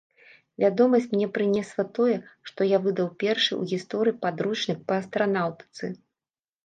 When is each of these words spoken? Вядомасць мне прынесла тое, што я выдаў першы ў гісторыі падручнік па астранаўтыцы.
Вядомасць 0.61 1.11
мне 1.11 1.27
прынесла 1.35 1.85
тое, 1.99 2.15
што 2.51 2.59
я 2.69 2.77
выдаў 2.85 3.07
першы 3.25 3.51
ў 3.59 3.75
гісторыі 3.75 4.17
падручнік 4.25 4.79
па 4.89 4.93
астранаўтыцы. 5.03 5.85